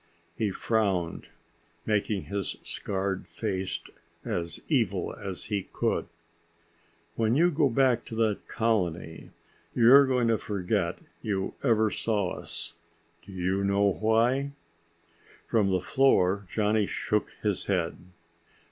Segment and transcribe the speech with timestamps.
[0.35, 1.27] He frowned,
[1.85, 3.79] making his scarred face
[4.25, 6.07] as evil as he could.
[7.13, 9.29] "When you go back to that colony,
[9.75, 12.73] you're going to forget you ever saw us.
[13.21, 14.53] Do you know why?"
[15.45, 17.95] From the floor Johnny shook his head.